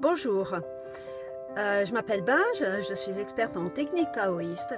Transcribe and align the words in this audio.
Bonjour, 0.00 0.54
euh, 1.58 1.84
je 1.84 1.92
m'appelle 1.92 2.22
Binge, 2.22 2.62
je 2.88 2.94
suis 2.94 3.18
experte 3.18 3.56
en 3.56 3.68
technique 3.68 4.12
taoïste 4.12 4.72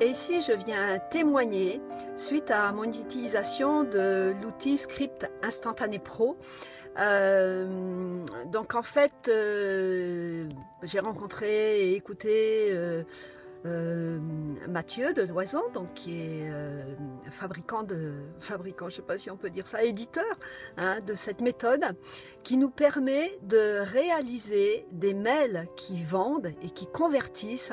et 0.00 0.06
ici 0.06 0.40
je 0.40 0.52
viens 0.52 0.98
témoigner 1.10 1.82
suite 2.16 2.50
à 2.50 2.72
mon 2.72 2.84
utilisation 2.84 3.84
de 3.84 4.32
l'outil 4.40 4.78
Script 4.78 5.30
Instantané 5.42 5.98
Pro. 5.98 6.38
Euh, 6.98 8.24
donc 8.46 8.74
en 8.74 8.82
fait, 8.82 9.12
euh, 9.28 10.46
j'ai 10.84 11.00
rencontré 11.00 11.90
et 11.90 11.94
écouté 11.94 12.74
euh, 13.64 14.18
Mathieu 14.68 15.14
de 15.14 15.22
Loison, 15.22 15.62
donc 15.72 15.94
qui 15.94 16.20
est 16.20 16.50
euh, 16.50 16.82
fabricant 17.30 17.84
de 17.84 18.12
fabricant, 18.38 18.88
je 18.88 18.96
sais 18.96 19.02
pas 19.02 19.18
si 19.18 19.30
on 19.30 19.36
peut 19.36 19.50
dire 19.50 19.68
ça, 19.68 19.84
éditeur 19.84 20.24
hein, 20.76 20.98
de 21.06 21.14
cette 21.14 21.40
méthode, 21.40 21.84
qui 22.42 22.56
nous 22.56 22.70
permet 22.70 23.38
de 23.42 23.80
réaliser 23.80 24.84
des 24.90 25.14
mails 25.14 25.68
qui 25.76 26.02
vendent 26.02 26.52
et 26.62 26.70
qui 26.70 26.86
convertissent 26.86 27.70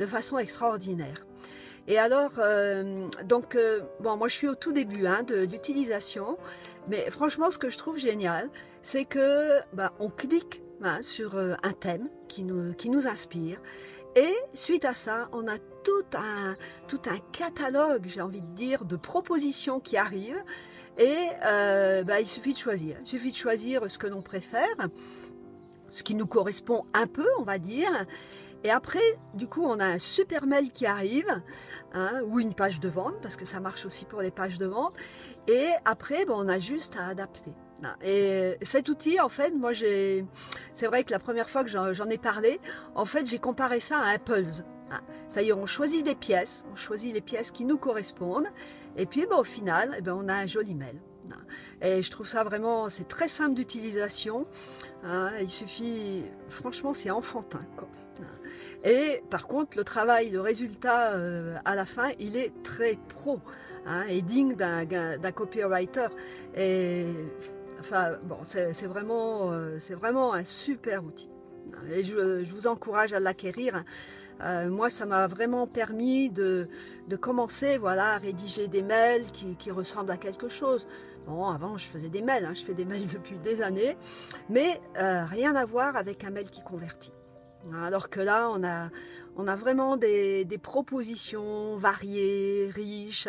de 0.00 0.06
façon 0.06 0.36
extraordinaire. 0.38 1.26
Et 1.86 1.98
alors, 1.98 2.32
euh, 2.38 3.06
donc, 3.24 3.56
bon, 4.00 4.16
moi 4.16 4.26
je 4.26 4.34
suis 4.34 4.48
au 4.48 4.56
tout 4.56 4.72
début 4.72 5.06
hein, 5.06 5.22
de 5.22 5.42
l'utilisation, 5.44 6.38
mais 6.88 7.08
franchement, 7.10 7.52
ce 7.52 7.58
que 7.58 7.70
je 7.70 7.78
trouve 7.78 7.98
génial, 7.98 8.50
c'est 8.82 9.04
que 9.04 9.60
bah, 9.74 9.92
on 10.00 10.08
clique 10.08 10.62
hein, 10.82 11.02
sur 11.02 11.36
un 11.36 11.72
thème 11.72 12.08
qui 12.26 12.42
nous, 12.42 12.74
qui 12.74 12.90
nous 12.90 13.06
inspire 13.06 13.60
et 14.16 14.34
suite 14.54 14.84
à 14.84 14.94
ça, 14.94 15.28
on 15.32 15.46
a 15.46 15.58
tout 15.84 16.04
un, 16.14 16.56
catalogue, 17.32 18.04
j'ai 18.06 18.20
envie 18.20 18.40
de 18.40 18.54
dire, 18.54 18.84
de 18.84 18.96
propositions 18.96 19.80
qui 19.80 19.96
arrivent. 19.96 20.42
Et 20.98 21.16
euh, 21.46 22.02
bah, 22.02 22.20
il 22.20 22.26
suffit 22.26 22.52
de 22.52 22.58
choisir. 22.58 22.96
Il 23.00 23.06
suffit 23.06 23.30
de 23.30 23.36
choisir 23.36 23.90
ce 23.90 23.98
que 23.98 24.06
l'on 24.06 24.22
préfère, 24.22 24.88
ce 25.90 26.02
qui 26.02 26.14
nous 26.14 26.26
correspond 26.26 26.84
un 26.92 27.06
peu, 27.06 27.26
on 27.38 27.44
va 27.44 27.58
dire. 27.58 27.90
Et 28.64 28.70
après, 28.70 29.18
du 29.34 29.46
coup, 29.46 29.62
on 29.64 29.78
a 29.80 29.86
un 29.86 29.98
super 29.98 30.46
mail 30.46 30.70
qui 30.70 30.84
arrive, 30.84 31.40
hein, 31.94 32.20
ou 32.26 32.40
une 32.40 32.52
page 32.52 32.80
de 32.80 32.88
vente, 32.88 33.14
parce 33.22 33.36
que 33.36 33.46
ça 33.46 33.60
marche 33.60 33.86
aussi 33.86 34.04
pour 34.04 34.20
les 34.20 34.30
pages 34.30 34.58
de 34.58 34.66
vente. 34.66 34.94
Et 35.48 35.68
après, 35.86 36.26
ben, 36.26 36.34
on 36.36 36.48
a 36.48 36.58
juste 36.58 36.96
à 36.98 37.06
adapter. 37.06 37.52
Et 38.02 38.56
cet 38.62 38.88
outil, 38.88 39.20
en 39.20 39.28
fait, 39.28 39.52
moi, 39.54 39.72
j'ai, 39.72 40.24
c'est 40.74 40.86
vrai 40.86 41.04
que 41.04 41.10
la 41.12 41.18
première 41.18 41.48
fois 41.48 41.64
que 41.64 41.70
j'en 41.70 42.10
ai 42.10 42.18
parlé, 42.18 42.60
en 42.94 43.04
fait, 43.04 43.26
j'ai 43.26 43.38
comparé 43.38 43.80
ça 43.80 43.98
à 43.98 44.10
un 44.14 44.18
Pulse. 44.18 44.64
C'est-à-dire, 45.28 45.56
on 45.56 45.66
choisit 45.66 46.04
des 46.04 46.16
pièces, 46.16 46.64
on 46.72 46.74
choisit 46.74 47.14
les 47.14 47.20
pièces 47.20 47.52
qui 47.52 47.64
nous 47.64 47.78
correspondent, 47.78 48.48
et 48.96 49.06
puis, 49.06 49.26
ben, 49.26 49.36
au 49.36 49.44
final, 49.44 49.94
eh 49.96 50.00
ben, 50.00 50.12
on 50.12 50.28
a 50.28 50.34
un 50.34 50.46
joli 50.46 50.74
mail. 50.74 51.00
Et 51.80 52.02
je 52.02 52.10
trouve 52.10 52.26
ça 52.26 52.42
vraiment, 52.44 52.88
c'est 52.88 53.06
très 53.06 53.28
simple 53.28 53.54
d'utilisation. 53.54 54.46
Hein. 55.04 55.30
Il 55.40 55.50
suffit, 55.50 56.24
franchement, 56.48 56.92
c'est 56.92 57.10
enfantin. 57.10 57.60
Et 58.84 59.22
par 59.30 59.46
contre, 59.46 59.76
le 59.76 59.84
travail, 59.84 60.30
le 60.30 60.40
résultat 60.40 61.12
euh, 61.12 61.56
à 61.64 61.74
la 61.74 61.86
fin, 61.86 62.10
il 62.18 62.36
est 62.36 62.52
très 62.62 62.98
pro 63.08 63.40
hein, 63.86 64.04
et 64.08 64.22
digne 64.22 64.54
d'un 64.54 65.32
copywriter. 65.32 66.08
Enfin, 67.80 68.18
bon, 68.24 68.36
c'est 68.44 68.86
vraiment, 68.86 69.52
euh, 69.52 69.78
vraiment 69.98 70.34
un 70.34 70.44
super 70.44 71.02
outil. 71.02 71.30
Et 71.90 72.02
je, 72.02 72.44
vous 72.50 72.66
encourage 72.66 73.14
à 73.14 73.20
l'acquérir. 73.20 73.84
Euh, 74.42 74.68
moi, 74.68 74.90
ça 74.90 75.06
m'a 75.06 75.26
vraiment 75.26 75.66
permis 75.66 76.30
de, 76.30 76.68
commencer 77.20 77.78
voilà, 77.78 78.14
à 78.14 78.18
rédiger 78.18 78.68
des 78.68 78.82
mails 78.82 79.24
qui, 79.32 79.70
ressemblent 79.70 80.10
à 80.10 80.18
quelque 80.18 80.48
chose. 80.48 80.86
Bon, 81.26 81.46
avant, 81.46 81.78
je 81.78 81.86
faisais 81.86 82.08
des 82.08 82.22
mails, 82.22 82.44
hein, 82.44 82.54
je 82.54 82.62
fais 82.62 82.74
des 82.74 82.84
mails 82.84 83.06
depuis 83.12 83.38
des 83.38 83.62
années, 83.62 83.96
mais 84.50 84.80
euh, 84.98 85.24
rien 85.24 85.54
à 85.54 85.64
voir 85.64 85.96
avec 85.96 86.24
un 86.24 86.30
mail 86.30 86.50
qui 86.50 86.62
convertit. 86.62 87.12
Alors 87.82 88.08
que 88.08 88.20
là, 88.20 88.50
on 88.50 88.64
a, 88.64 88.90
on 89.36 89.46
a 89.46 89.56
vraiment 89.56 89.96
des, 89.96 90.44
des 90.44 90.58
propositions 90.58 91.76
variées, 91.76 92.70
riches, 92.74 93.28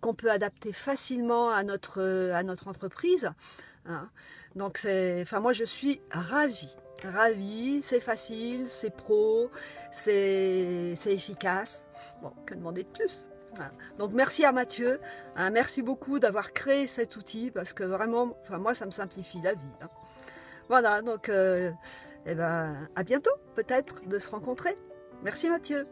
qu'on 0.00 0.14
peut 0.14 0.30
adapter 0.30 0.72
facilement 0.72 1.50
à 1.50 1.62
notre, 1.62 2.30
à 2.32 2.42
notre 2.42 2.68
entreprise. 2.68 3.30
Hein. 3.88 4.10
Donc 4.54 4.78
c'est, 4.78 5.20
enfin 5.22 5.40
moi 5.40 5.52
je 5.52 5.64
suis 5.64 6.00
ravie, 6.10 6.76
ravie, 7.04 7.80
c'est 7.82 8.00
facile, 8.00 8.68
c'est 8.68 8.94
pro, 8.94 9.50
c'est, 9.92 10.94
efficace. 11.06 11.84
Que 12.46 12.54
demander 12.54 12.82
de 12.82 12.88
plus 12.88 13.28
Donc 13.98 14.12
merci 14.12 14.44
à 14.44 14.52
Mathieu, 14.52 15.00
hein. 15.36 15.50
merci 15.50 15.82
beaucoup 15.82 16.18
d'avoir 16.18 16.52
créé 16.52 16.86
cet 16.86 17.16
outil 17.16 17.50
parce 17.50 17.72
que 17.72 17.84
vraiment, 17.84 18.36
enfin 18.42 18.58
moi 18.58 18.74
ça 18.74 18.86
me 18.86 18.90
simplifie 18.90 19.40
la 19.42 19.54
vie. 19.54 19.74
Hein. 19.82 19.88
Voilà, 20.68 21.02
donc 21.02 21.28
euh, 21.28 21.70
eh 22.26 22.34
ben, 22.34 22.88
à 22.96 23.02
bientôt 23.04 23.30
peut-être 23.54 24.06
de 24.08 24.18
se 24.18 24.30
rencontrer. 24.30 24.76
Merci 25.22 25.48
Mathieu. 25.48 25.86